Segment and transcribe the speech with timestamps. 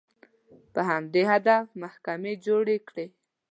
[0.73, 3.05] په همدې هدف محکمې جوړې کړې